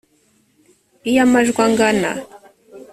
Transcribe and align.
iyo 1.09 1.19
amajwi 1.25 1.51
angana 1.67 2.09